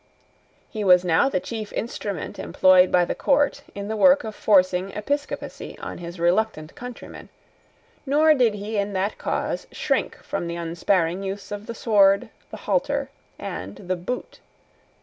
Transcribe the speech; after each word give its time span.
He 0.71 0.83
was 0.83 1.05
now 1.05 1.29
the 1.29 1.39
chief 1.39 1.71
instrument 1.71 2.39
employed 2.39 2.91
by 2.91 3.05
the 3.05 3.13
court 3.13 3.61
in 3.75 3.87
the 3.87 3.95
work 3.95 4.23
of 4.23 4.33
forcing 4.33 4.89
episcopacy 4.93 5.77
on 5.77 5.99
his 5.99 6.19
reluctant 6.19 6.73
countrymen; 6.73 7.29
nor 8.03 8.33
did 8.33 8.55
he 8.55 8.77
in 8.79 8.93
that 8.93 9.19
cause 9.19 9.67
shrink 9.71 10.15
from 10.23 10.47
the 10.47 10.55
unsparing 10.55 11.21
use 11.21 11.51
of 11.51 11.67
the 11.67 11.75
sword, 11.75 12.29
the 12.49 12.57
halter, 12.57 13.11
and 13.37 13.75
the 13.75 13.95
boot. 13.95 14.39